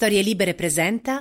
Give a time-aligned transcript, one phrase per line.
[0.00, 1.20] Storie Libere presenta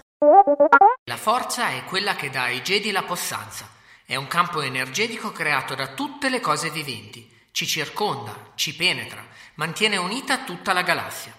[1.04, 3.68] La forza è quella che dà ai Jedi la possanza.
[4.06, 7.30] È un campo energetico creato da tutte le cose viventi.
[7.52, 9.22] Ci circonda, ci penetra,
[9.56, 11.34] mantiene unita tutta la galassia.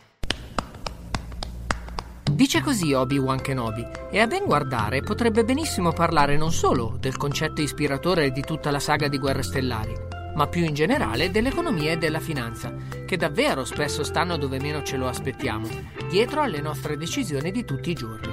[2.31, 7.63] Dice così Obi-Wan Kenobi, e a ben guardare potrebbe benissimo parlare non solo del concetto
[7.63, 9.95] ispiratore di tutta la saga di Guerre Stellari,
[10.35, 12.75] ma più in generale dell'economia e della finanza,
[13.07, 15.69] che davvero spesso stanno dove meno ce lo aspettiamo,
[16.09, 18.33] dietro alle nostre decisioni di tutti i giorni.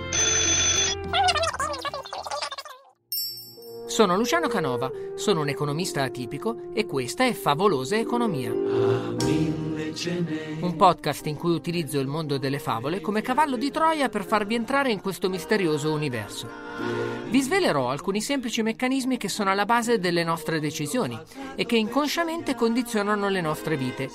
[3.88, 9.67] Sono Luciano Canova, sono un economista atipico e questa è Favolosa Economia.
[10.59, 14.54] Un podcast in cui utilizzo il mondo delle favole come cavallo di Troia per farvi
[14.54, 16.48] entrare in questo misterioso universo.
[17.30, 21.20] Vi svelerò alcuni semplici meccanismi che sono alla base delle nostre decisioni
[21.56, 24.09] e che inconsciamente condizionano le nostre vite.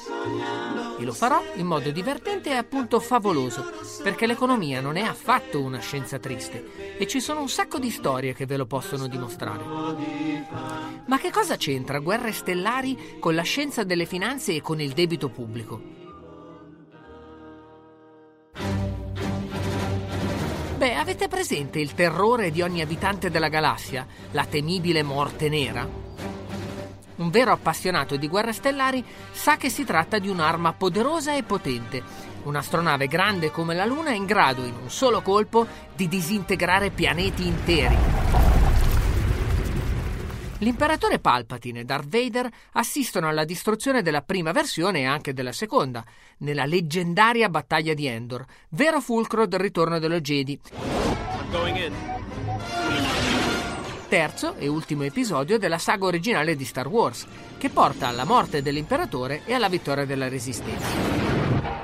[1.03, 3.73] E lo farò in modo divertente e appunto favoloso,
[4.05, 8.33] perché l'economia non è affatto una scienza triste e ci sono un sacco di storie
[8.35, 9.65] che ve lo possono dimostrare.
[11.07, 15.29] Ma che cosa c'entra guerre stellari con la scienza delle finanze e con il debito
[15.29, 15.83] pubblico?
[20.77, 26.02] Beh, avete presente il terrore di ogni abitante della galassia, la temibile morte nera?
[27.17, 32.03] Un vero appassionato di guerre stellari sa che si tratta di un'arma poderosa e potente,
[32.45, 37.97] un'astronave grande come la Luna in grado in un solo colpo di disintegrare pianeti interi.
[40.59, 46.05] L'imperatore Palpatine e Darth Vader assistono alla distruzione della prima versione e anche della seconda,
[46.39, 50.61] nella leggendaria battaglia di Endor, vero fulcro del ritorno dello Jedi.
[54.13, 59.41] Terzo e ultimo episodio della saga originale di Star Wars, che porta alla morte dell'imperatore
[59.47, 60.87] e alla vittoria della Resistenza.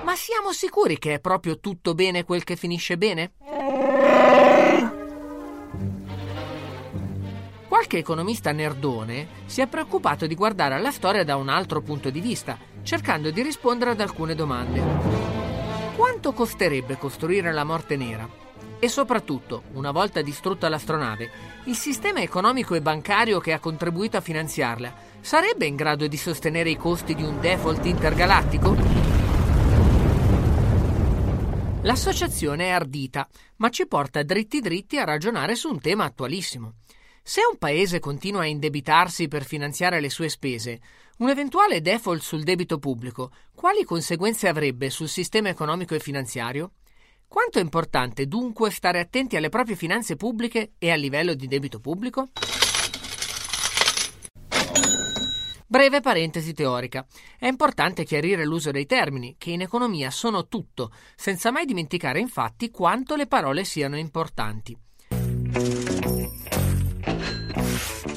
[0.05, 3.33] Ma siamo sicuri che è proprio tutto bene quel che finisce bene?
[7.67, 12.21] Qualche economista nerdone si è preoccupato di guardare alla storia da un altro punto di
[12.21, 14.83] vista, cercando di rispondere ad alcune domande.
[15.97, 18.48] Quanto costerebbe costruire la morte nera?
[18.81, 21.31] E soprattutto, una volta distrutta l'astronave,
[21.65, 26.71] il sistema economico e bancario che ha contribuito a finanziarla sarebbe in grado di sostenere
[26.71, 28.77] i costi di un default intergalattico?
[31.83, 36.75] L'associazione è ardita, ma ci porta dritti dritti a ragionare su un tema attualissimo.
[37.21, 40.81] Se un paese continua a indebitarsi per finanziare le sue spese,
[41.19, 46.72] un eventuale default sul debito pubblico, quali conseguenze avrebbe sul sistema economico e finanziario?
[47.28, 51.78] Quanto è importante dunque stare attenti alle proprie finanze pubbliche e al livello di debito
[51.78, 52.31] pubblico?
[55.67, 57.06] Breve parentesi teorica.
[57.38, 62.71] È importante chiarire l'uso dei termini, che in economia sono tutto, senza mai dimenticare infatti
[62.71, 64.75] quanto le parole siano importanti.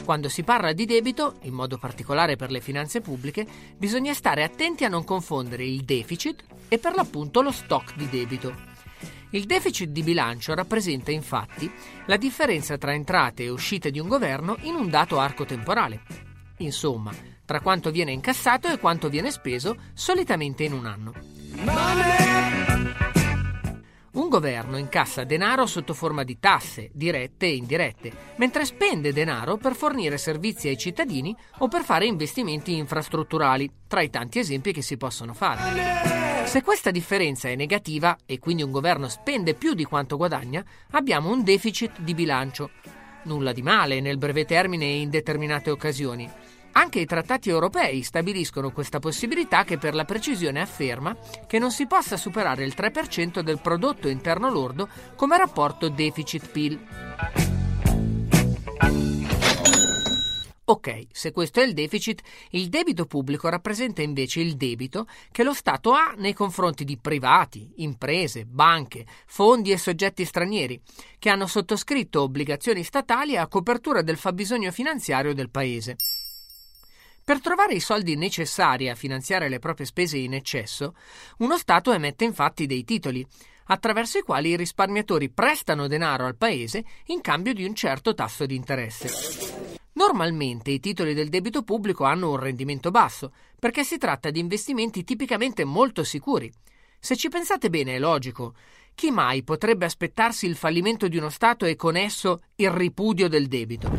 [0.06, 3.46] Quando si parla di debito, in modo particolare per le finanze pubbliche,
[3.76, 8.71] bisogna stare attenti a non confondere il deficit e per l'appunto lo stock di debito.
[9.34, 11.72] Il deficit di bilancio rappresenta infatti
[12.06, 16.02] la differenza tra entrate e uscite di un governo in un dato arco temporale.
[16.58, 17.12] Insomma,
[17.46, 21.14] tra quanto viene incassato e quanto viene speso solitamente in un anno.
[24.12, 29.76] Un governo incassa denaro sotto forma di tasse, dirette e indirette, mentre spende denaro per
[29.76, 34.98] fornire servizi ai cittadini o per fare investimenti infrastrutturali, tra i tanti esempi che si
[34.98, 36.31] possono fare.
[36.52, 40.62] Se questa differenza è negativa e quindi un governo spende più di quanto guadagna,
[40.92, 42.72] abbiamo un deficit di bilancio.
[43.24, 46.30] Nulla di male nel breve termine e in determinate occasioni,
[46.74, 51.16] anche i trattati europei stabiliscono questa possibilità che per la precisione afferma
[51.48, 56.80] che non si possa superare il 3% del prodotto interno lordo come rapporto deficit-PIL.
[60.72, 62.22] Ok, se questo è il deficit,
[62.52, 67.74] il debito pubblico rappresenta invece il debito che lo Stato ha nei confronti di privati,
[67.78, 70.80] imprese, banche, fondi e soggetti stranieri,
[71.20, 75.98] che hanno sottoscritto obbligazioni statali a copertura del fabbisogno finanziario del Paese.
[77.22, 80.96] Per trovare i soldi necessari a finanziare le proprie spese in eccesso,
[81.40, 83.28] uno Stato emette infatti dei titoli,
[83.66, 88.46] attraverso i quali i risparmiatori prestano denaro al Paese in cambio di un certo tasso
[88.46, 89.71] di interesse.
[90.12, 95.06] Normalmente i titoli del debito pubblico hanno un rendimento basso, perché si tratta di investimenti
[95.06, 96.52] tipicamente molto sicuri.
[97.00, 98.54] Se ci pensate bene è logico.
[98.94, 103.48] Chi mai potrebbe aspettarsi il fallimento di uno Stato e con esso il ripudio del
[103.48, 103.90] debito?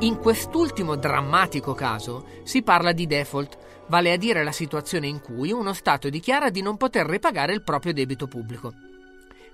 [0.00, 5.52] In quest'ultimo drammatico caso si parla di default, vale a dire la situazione in cui
[5.52, 8.85] uno Stato dichiara di non poter ripagare il proprio debito pubblico.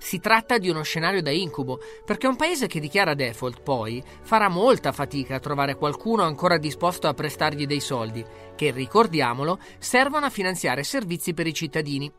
[0.04, 4.48] Si tratta di uno scenario da incubo, perché un paese che dichiara default poi farà
[4.48, 8.22] molta fatica a trovare qualcuno ancora disposto a prestargli dei soldi,
[8.56, 12.12] che, ricordiamolo, servono a finanziare servizi per i cittadini.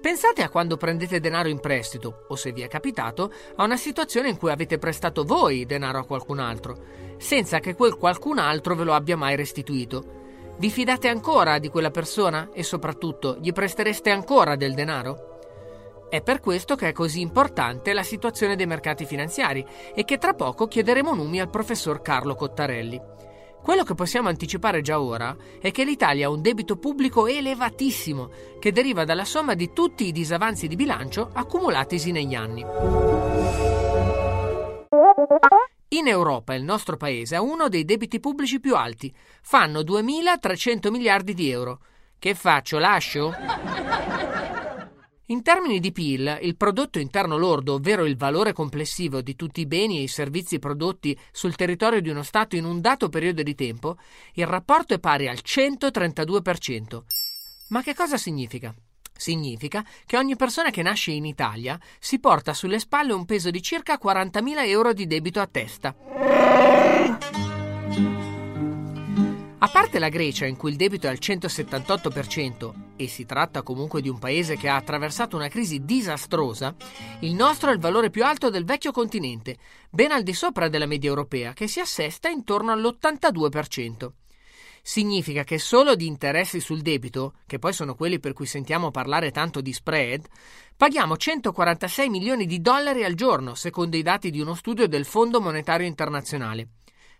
[0.00, 4.28] Pensate a quando prendete denaro in prestito, o se vi è capitato, a una situazione
[4.28, 6.76] in cui avete prestato voi denaro a qualcun altro,
[7.18, 10.24] senza che quel qualcun altro ve lo abbia mai restituito.
[10.58, 15.35] Vi fidate ancora di quella persona e soprattutto gli prestereste ancora del denaro?
[16.08, 20.34] È per questo che è così importante la situazione dei mercati finanziari e che tra
[20.34, 23.00] poco chiederemo numi al professor Carlo Cottarelli.
[23.60, 28.30] Quello che possiamo anticipare già ora è che l'Italia ha un debito pubblico elevatissimo
[28.60, 32.64] che deriva dalla somma di tutti i disavanzi di bilancio accumulatisi negli anni.
[35.88, 39.12] In Europa il nostro paese ha uno dei debiti pubblici più alti,
[39.42, 41.80] fanno 2.300 miliardi di euro.
[42.18, 42.78] Che faccio?
[42.78, 43.34] Lascio?
[45.30, 49.66] In termini di PIL, il prodotto interno lordo, ovvero il valore complessivo di tutti i
[49.66, 53.56] beni e i servizi prodotti sul territorio di uno Stato in un dato periodo di
[53.56, 53.96] tempo,
[54.34, 57.02] il rapporto è pari al 132%.
[57.70, 58.72] Ma che cosa significa?
[59.16, 63.60] Significa che ogni persona che nasce in Italia si porta sulle spalle un peso di
[63.60, 65.92] circa 40.000 euro di debito a testa.
[69.58, 74.02] A parte la Grecia, in cui il debito è al 178%, e si tratta comunque
[74.02, 76.76] di un paese che ha attraversato una crisi disastrosa,
[77.20, 79.56] il nostro è il valore più alto del vecchio continente,
[79.88, 84.10] ben al di sopra della media europea, che si assesta intorno all'82%.
[84.82, 89.30] Significa che solo di interessi sul debito, che poi sono quelli per cui sentiamo parlare
[89.30, 90.26] tanto di spread,
[90.76, 95.40] paghiamo 146 milioni di dollari al giorno, secondo i dati di uno studio del Fondo
[95.40, 96.68] Monetario Internazionale.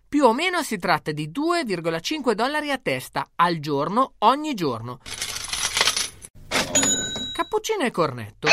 [0.09, 4.99] Più o meno si tratta di 2,5 dollari a testa al giorno ogni giorno.
[7.33, 8.47] Cappuccino e cornetto.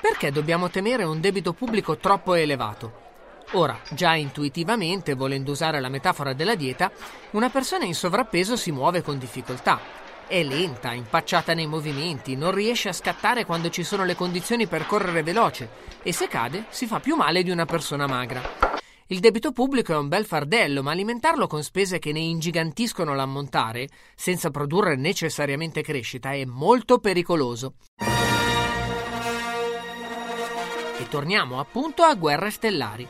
[0.00, 3.08] Perché dobbiamo temere un debito pubblico troppo elevato?
[3.52, 6.90] Ora, già intuitivamente, volendo usare la metafora della dieta,
[7.30, 9.78] una persona in sovrappeso si muove con difficoltà.
[10.26, 14.86] È lenta, impacciata nei movimenti, non riesce a scattare quando ci sono le condizioni per
[14.86, 15.68] correre veloce
[16.02, 18.79] e se cade si fa più male di una persona magra.
[19.12, 23.88] Il debito pubblico è un bel fardello, ma alimentarlo con spese che ne ingigantiscono l'ammontare,
[24.14, 27.74] senza produrre necessariamente crescita, è molto pericoloso.
[30.96, 33.04] E torniamo appunto a guerre stellari.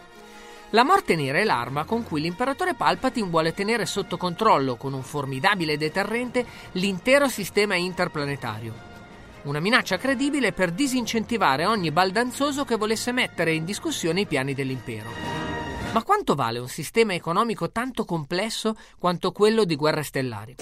[0.70, 5.02] La morte nera è l'arma con cui l'imperatore Palpatine vuole tenere sotto controllo, con un
[5.02, 8.72] formidabile deterrente, l'intero sistema interplanetario.
[9.42, 15.39] Una minaccia credibile per disincentivare ogni baldanzoso che volesse mettere in discussione i piani dell'impero.
[15.92, 20.54] Ma quanto vale un sistema economico tanto complesso quanto quello di guerre stellari?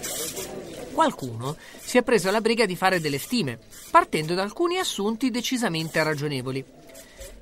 [0.95, 3.59] Qualcuno si è preso la briga di fare delle stime,
[3.91, 6.65] partendo da alcuni assunti decisamente ragionevoli.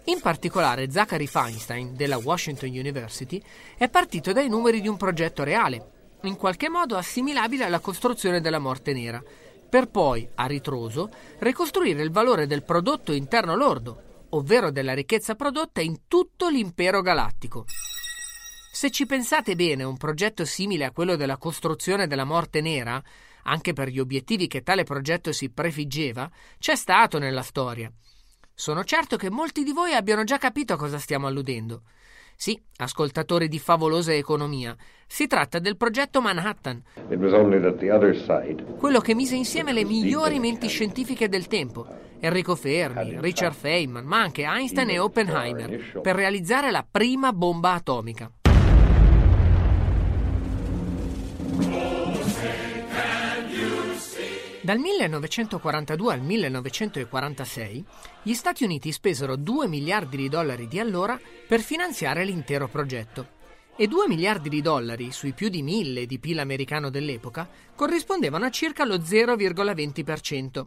[0.06, 3.40] In particolare Zachary Feinstein della Washington University
[3.76, 5.90] è partito dai numeri di un progetto reale,
[6.22, 9.22] in qualche modo assimilabile alla costruzione della morte nera,
[9.68, 11.08] per poi, a ritroso,
[11.38, 17.64] ricostruire il valore del prodotto interno lordo, ovvero della ricchezza prodotta in tutto l'impero galattico.
[18.73, 23.02] Se ci pensate bene, un progetto simile a quello della costruzione della morte nera,
[23.45, 27.90] anche per gli obiettivi che tale progetto si prefiggeva, c'è stato nella storia.
[28.54, 31.83] Sono certo che molti di voi abbiano già capito a cosa stiamo alludendo.
[32.37, 34.76] Sì, ascoltatori di favolosa economia,
[35.07, 36.83] si tratta del progetto Manhattan,
[38.78, 41.87] quello che mise insieme le migliori menti scientifiche del tempo,
[42.21, 48.31] Enrico Fermi, Richard Feynman, ma anche Einstein e Oppenheimer, per realizzare la prima bomba atomica.
[54.66, 57.85] Dal 1942 al 1946
[58.25, 63.28] gli Stati Uniti spesero 2 miliardi di dollari di allora per finanziare l'intero progetto
[63.76, 68.50] e 2 miliardi di dollari sui più di 1000 di PIL americano dell'epoca corrispondevano a
[68.50, 70.66] circa lo 0,20%.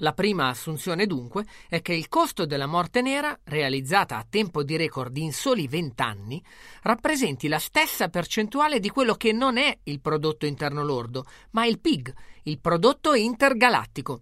[0.00, 4.76] La prima assunzione dunque è che il costo della morte nera, realizzata a tempo di
[4.76, 6.42] record in soli 20 anni,
[6.82, 11.78] rappresenti la stessa percentuale di quello che non è il prodotto interno lordo, ma il
[11.78, 12.12] PIG,
[12.42, 14.20] il prodotto intergalattico.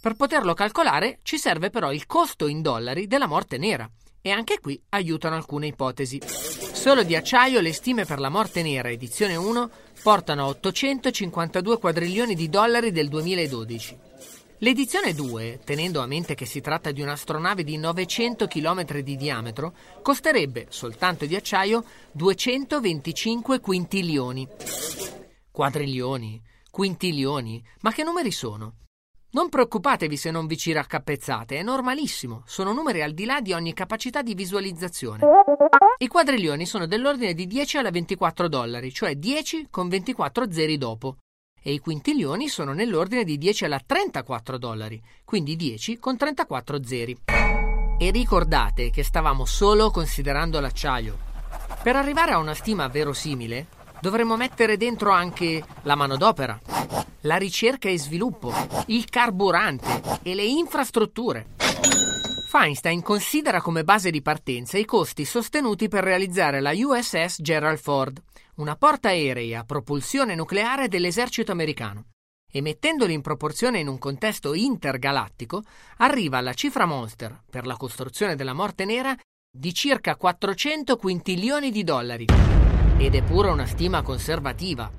[0.00, 3.88] Per poterlo calcolare ci serve però il costo in dollari della morte nera.
[4.22, 6.20] E anche qui aiutano alcune ipotesi.
[6.26, 9.70] Solo di acciaio le stime per la morte nera edizione 1
[10.02, 14.09] portano a 852 quadrilioni di dollari del 2012.
[14.62, 19.72] L'edizione 2, tenendo a mente che si tratta di un'astronave di 900 km di diametro,
[20.02, 24.46] costerebbe, soltanto di acciaio, 225 quintilioni.
[25.50, 28.74] Quadrilioni, quintilioni, ma che numeri sono?
[29.30, 33.54] Non preoccupatevi se non vi ci raccapezzate, è normalissimo, sono numeri al di là di
[33.54, 35.24] ogni capacità di visualizzazione.
[35.96, 41.16] I quadrilioni sono dell'ordine di 10 alla 24 dollari, cioè 10 con 24 zeri dopo
[41.62, 47.16] e i quintilioni sono nell'ordine di 10 alla 34 dollari, quindi 10 con 34 zeri.
[47.98, 51.18] E ricordate che stavamo solo considerando l'acciaio.
[51.82, 53.66] Per arrivare a una stima verosimile,
[54.00, 56.58] dovremmo mettere dentro anche la manodopera,
[57.22, 58.52] la ricerca e sviluppo,
[58.86, 61.46] il carburante e le infrastrutture.
[62.46, 68.20] Feinstein considera come base di partenza i costi sostenuti per realizzare la USS Gerald Ford,
[68.60, 72.08] una portaerei a propulsione nucleare dell'esercito americano
[72.52, 75.62] e mettendoli in proporzione in un contesto intergalattico,
[75.98, 79.16] arriva alla cifra monster per la costruzione della morte nera
[79.50, 82.26] di circa 400 quintilioni di dollari.
[82.98, 84.90] Ed è pure una stima conservativa.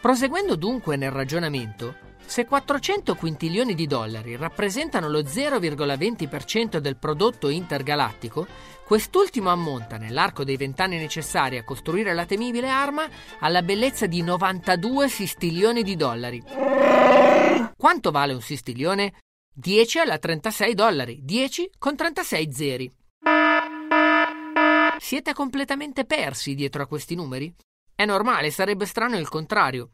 [0.00, 1.94] Proseguendo dunque nel ragionamento,
[2.30, 8.46] se 400 quintilioni di dollari rappresentano lo 0,20% del prodotto intergalattico,
[8.86, 13.08] quest'ultimo ammonta, nell'arco dei vent'anni necessari a costruire la temibile arma,
[13.40, 16.40] alla bellezza di 92 sistilioni di dollari.
[17.76, 19.14] Quanto vale un sistilione?
[19.52, 22.94] 10 alla 36 dollari, 10 con 36 zeri.
[24.98, 27.52] Siete completamente persi dietro a questi numeri?
[27.92, 29.90] È normale, sarebbe strano il contrario.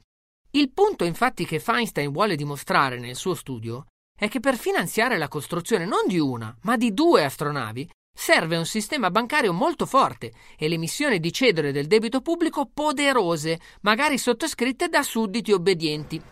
[0.57, 5.29] Il punto infatti che Feinstein vuole dimostrare nel suo studio è che per finanziare la
[5.29, 10.67] costruzione non di una, ma di due astronavi serve un sistema bancario molto forte e
[10.69, 16.23] l'emissione di cedole del debito pubblico poderose, magari sottoscritte da sudditi obbedienti.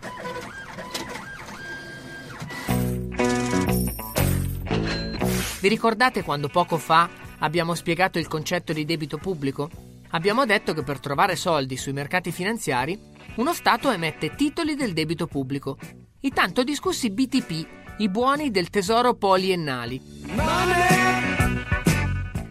[5.61, 9.69] Vi ricordate quando poco fa abbiamo spiegato il concetto di debito pubblico?
[10.12, 15.26] Abbiamo detto che per trovare soldi sui mercati finanziari uno Stato emette titoli del debito
[15.26, 15.76] pubblico,
[16.20, 17.66] i tanto discussi BTP,
[17.98, 20.00] i buoni del tesoro poliennali,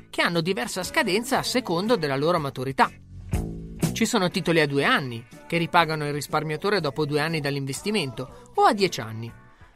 [0.09, 2.91] che hanno diversa scadenza a secondo della loro maturità.
[3.93, 8.63] Ci sono titoli a due anni, che ripagano il risparmiatore dopo due anni dall'investimento, o
[8.63, 9.31] a dieci anni.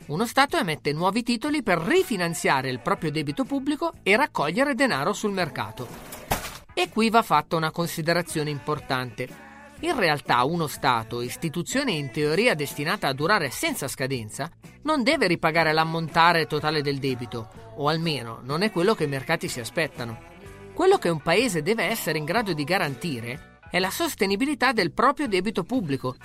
[0.08, 5.32] Uno Stato emette nuovi titoli per rifinanziare il proprio debito pubblico e raccogliere denaro sul
[5.32, 5.88] mercato.
[6.74, 9.47] E qui va fatta una considerazione importante.
[9.82, 14.50] In realtà uno Stato, istituzione in teoria destinata a durare senza scadenza,
[14.82, 19.48] non deve ripagare l'ammontare totale del debito, o almeno non è quello che i mercati
[19.48, 20.20] si aspettano.
[20.74, 25.28] Quello che un paese deve essere in grado di garantire è la sostenibilità del proprio
[25.28, 26.16] debito pubblico.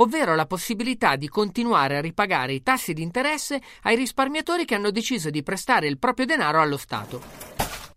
[0.00, 4.92] ovvero la possibilità di continuare a ripagare i tassi di interesse ai risparmiatori che hanno
[4.92, 7.37] deciso di prestare il proprio denaro allo Stato.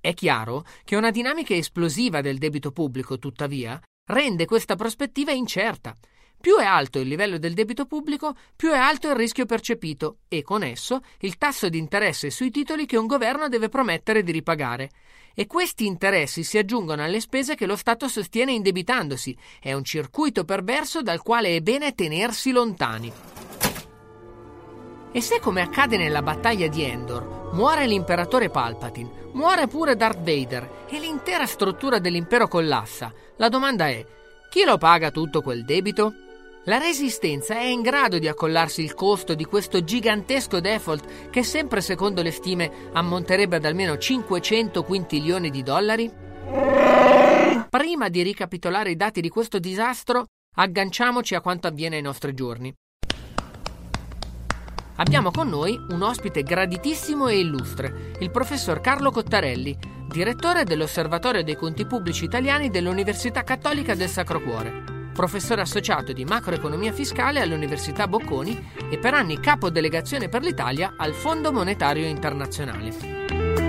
[0.01, 5.95] È chiaro che una dinamica esplosiva del debito pubblico, tuttavia, rende questa prospettiva incerta.
[6.41, 10.41] Più è alto il livello del debito pubblico, più è alto il rischio percepito e
[10.41, 14.89] con esso il tasso di interesse sui titoli che un governo deve promettere di ripagare.
[15.35, 19.37] E questi interessi si aggiungono alle spese che lo Stato sostiene indebitandosi.
[19.59, 23.40] È un circuito perverso dal quale è bene tenersi lontani.
[25.13, 30.85] E se, come accade nella battaglia di Endor, muore l'imperatore Palpatine, muore pure Darth Vader
[30.87, 34.05] e l'intera struttura dell'impero collassa, la domanda è:
[34.49, 36.13] chi lo paga tutto quel debito?
[36.65, 41.81] La Resistenza è in grado di accollarsi il costo di questo gigantesco default che sempre
[41.81, 46.09] secondo le stime ammonterebbe ad almeno 500 quintilioni di dollari?
[47.69, 52.71] Prima di ricapitolare i dati di questo disastro, agganciamoci a quanto avviene ai nostri giorni.
[55.01, 59.75] Abbiamo con noi un ospite graditissimo e illustre, il professor Carlo Cottarelli,
[60.07, 66.91] direttore dell'Osservatorio dei Conti Pubblici Italiani dell'Università Cattolica del Sacro Cuore, professore associato di macroeconomia
[66.91, 73.60] fiscale all'Università Bocconi e per anni capo delegazione per l'Italia al Fondo Monetario Internazionale.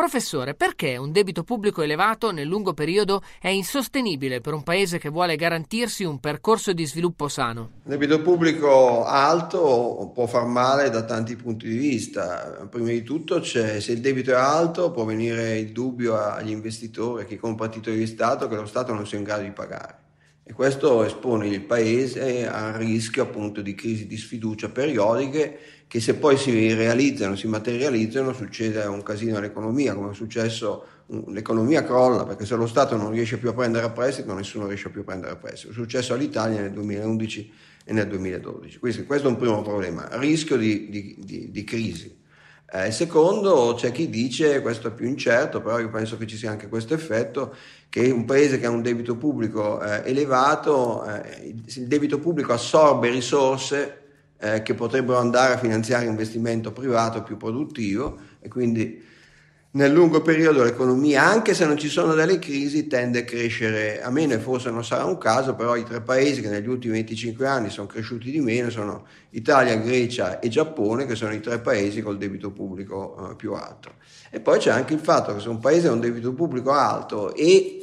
[0.00, 5.10] Professore, perché un debito pubblico elevato nel lungo periodo è insostenibile per un paese che
[5.10, 7.72] vuole garantirsi un percorso di sviluppo sano?
[7.84, 12.66] Il debito pubblico alto può far male da tanti punti di vista.
[12.70, 17.26] Prima di tutto se il debito è alto può venire il dubbio agli investitori, a
[17.26, 19.98] chi compra titoli di Stato, che lo Stato non sia in grado di pagare.
[20.42, 25.58] E questo espone il Paese al rischio appunto di crisi di sfiducia periodiche
[25.90, 30.84] che se poi si realizzano, si materializzano, succede un casino all'economia, come è successo,
[31.26, 34.88] l'economia crolla perché se lo Stato non riesce più a prendere a prestito, nessuno riesce
[34.90, 35.72] più a prendere a prestito.
[35.72, 37.52] È successo all'Italia nel 2011
[37.84, 38.78] e nel 2012.
[38.78, 42.18] Quindi questo è un primo problema, rischio di, di, di, di crisi.
[42.72, 46.52] Eh, secondo, c'è chi dice, questo è più incerto, però io penso che ci sia
[46.52, 47.52] anche questo effetto,
[47.88, 53.10] che un paese che ha un debito pubblico eh, elevato, eh, il debito pubblico assorbe
[53.10, 53.99] risorse
[54.40, 59.08] eh, che potrebbero andare a finanziare investimento privato più produttivo e quindi
[59.72, 64.10] nel lungo periodo l'economia, anche se non ci sono delle crisi, tende a crescere a
[64.10, 67.46] meno e forse non sarà un caso, però i tre paesi che negli ultimi 25
[67.46, 72.02] anni sono cresciuti di meno sono Italia, Grecia e Giappone, che sono i tre paesi
[72.02, 73.92] col debito pubblico eh, più alto.
[74.30, 77.32] E poi c'è anche il fatto che se un paese ha un debito pubblico alto
[77.36, 77.79] e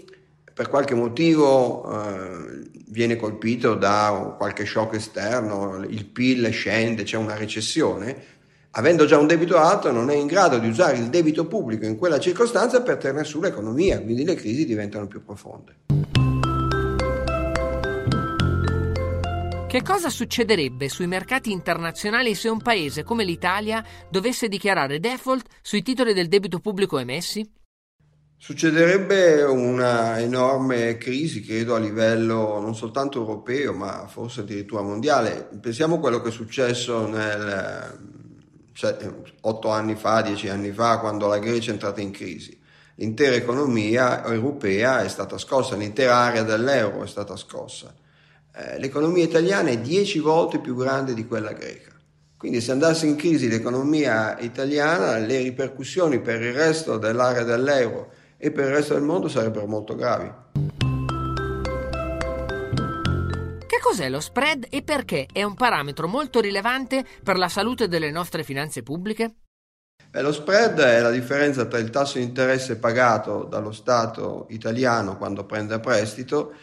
[0.58, 7.36] per qualche motivo eh, viene colpito da qualche shock esterno, il PIL scende, c'è una
[7.36, 8.24] recessione,
[8.72, 11.96] avendo già un debito alto non è in grado di usare il debito pubblico in
[11.96, 15.76] quella circostanza per tenere su l'economia, quindi le crisi diventano più profonde.
[19.68, 25.84] Che cosa succederebbe sui mercati internazionali se un paese come l'Italia dovesse dichiarare default sui
[25.84, 27.48] titoli del debito pubblico emessi?
[28.40, 35.50] Succederebbe una enorme crisi, credo, a livello non soltanto europeo, ma forse addirittura mondiale.
[35.60, 38.00] Pensiamo a quello che è successo nel,
[38.74, 38.96] cioè,
[39.42, 42.58] otto anni fa, dieci anni fa, quando la Grecia è entrata in crisi.
[42.96, 47.94] L'intera economia europea è stata scossa, l'intera area dell'euro è stata scossa.
[48.56, 51.92] Eh, l'economia italiana è dieci volte più grande di quella greca.
[52.38, 58.52] Quindi se andasse in crisi l'economia italiana, le ripercussioni per il resto dell'area dell'euro e
[58.52, 60.32] per il resto del mondo sarebbero molto gravi.
[63.68, 68.12] Che cos'è lo spread e perché è un parametro molto rilevante per la salute delle
[68.12, 69.36] nostre finanze pubbliche?
[70.10, 75.18] Beh, lo spread è la differenza tra il tasso di interesse pagato dallo Stato italiano
[75.18, 76.54] quando prende a prestito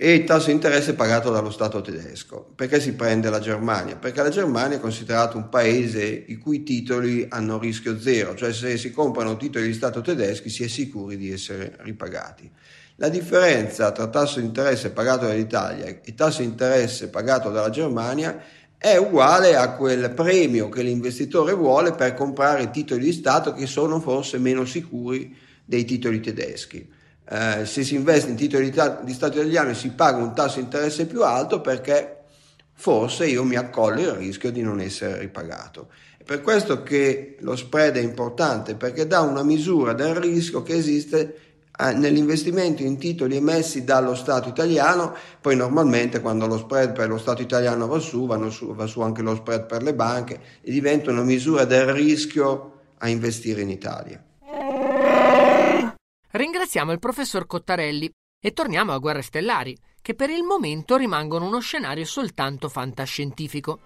[0.00, 2.52] e il tasso di interesse pagato dallo Stato tedesco.
[2.54, 3.96] Perché si prende la Germania?
[3.96, 8.76] Perché la Germania è considerata un paese i cui titoli hanno rischio zero, cioè se
[8.76, 12.48] si comprano titoli di Stato tedeschi si è sicuri di essere ripagati.
[12.94, 18.40] La differenza tra tasso di interesse pagato dall'Italia e tasso di interesse pagato dalla Germania
[18.76, 23.98] è uguale a quel premio che l'investitore vuole per comprare titoli di Stato che sono
[23.98, 26.96] forse meno sicuri dei titoli tedeschi
[27.30, 31.06] eh, se si investe in titoli di Stato italiano si paga un tasso di interesse
[31.06, 32.16] più alto perché
[32.72, 35.88] forse io mi accollo il rischio di non essere ripagato.
[36.16, 40.74] È per questo che lo spread è importante perché dà una misura del rischio che
[40.74, 41.36] esiste
[41.78, 47.18] eh, nell'investimento in titoli emessi dallo Stato italiano, poi normalmente quando lo spread per lo
[47.18, 51.10] Stato italiano va su, su, va su anche lo spread per le banche e diventa
[51.10, 54.22] una misura del rischio a investire in Italia.
[56.30, 61.58] Ringraziamo il professor Cottarelli e torniamo a Guerre Stellari, che per il momento rimangono uno
[61.60, 63.80] scenario soltanto fantascientifico.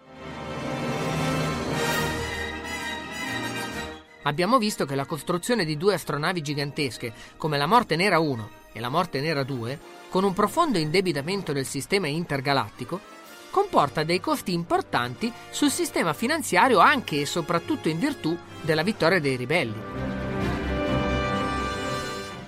[4.24, 8.80] Abbiamo visto che la costruzione di due astronavi gigantesche, come la Morte Nera 1 e
[8.80, 9.78] la Morte Nera 2,
[10.08, 13.00] con un profondo indebitamento del sistema intergalattico,
[13.50, 19.36] comporta dei costi importanti sul sistema finanziario anche e soprattutto in virtù della vittoria dei
[19.36, 20.11] ribelli.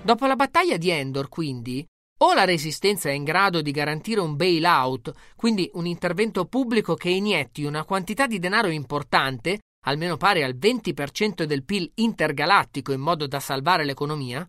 [0.04, 1.82] Dopo la battaglia di Endor, quindi,
[2.18, 7.08] o la resistenza è in grado di garantire un bailout, quindi un intervento pubblico che
[7.08, 13.26] inietti una quantità di denaro importante, almeno pari al 20% del PIL intergalattico in modo
[13.26, 14.46] da salvare l'economia,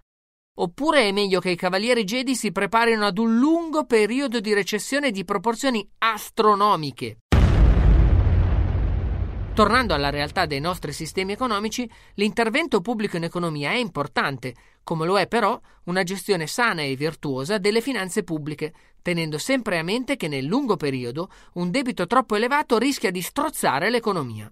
[0.58, 5.10] oppure è meglio che i cavalieri Jedi si preparino ad un lungo periodo di recessione
[5.10, 7.20] di proporzioni astronomiche.
[9.56, 15.18] Tornando alla realtà dei nostri sistemi economici, l'intervento pubblico in economia è importante, come lo
[15.18, 20.28] è però una gestione sana e virtuosa delle finanze pubbliche, tenendo sempre a mente che
[20.28, 24.52] nel lungo periodo un debito troppo elevato rischia di strozzare l'economia.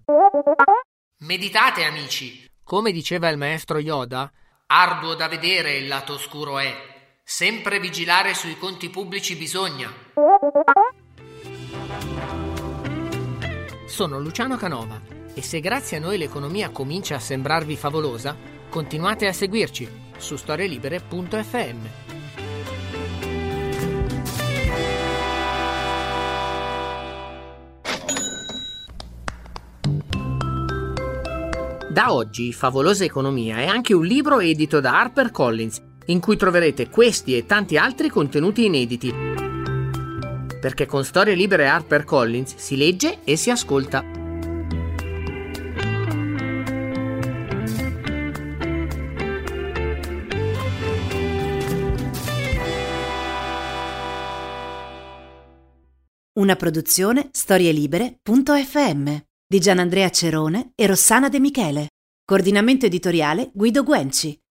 [1.18, 2.48] Meditate, amici!
[2.64, 4.32] Come diceva il maestro Yoda,
[4.68, 6.74] arduo da vedere il lato oscuro è.
[7.22, 9.92] Sempre vigilare sui conti pubblici bisogna.
[13.94, 15.00] Sono Luciano Canova
[15.34, 18.36] e se grazie a noi l'economia comincia a sembrarvi favolosa,
[18.68, 21.76] Continuate a seguirci su storielibere.fm.
[31.88, 37.36] Da oggi Favolosa Economia è anche un libro edito da HarperCollins in cui troverete questi
[37.36, 39.43] e tanti altri contenuti inediti.
[40.64, 44.02] Perché con Storie Libere e HarperCollins si legge e si ascolta.
[56.32, 61.88] Una produzione storielibere.fm di Gianandrea Cerone e Rossana De Michele.
[62.24, 64.43] Coordinamento editoriale Guido Guenci.